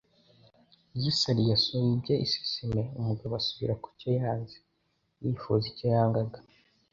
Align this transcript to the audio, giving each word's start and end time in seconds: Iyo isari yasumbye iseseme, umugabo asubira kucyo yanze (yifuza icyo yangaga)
Iyo 0.95 1.07
isari 1.13 1.43
yasumbye 1.51 2.13
iseseme, 2.25 2.81
umugabo 2.99 3.33
asubira 3.39 3.73
kucyo 3.83 4.09
yanze 4.19 4.57
(yifuza 5.21 5.65
icyo 5.71 5.87
yangaga) 5.95 6.39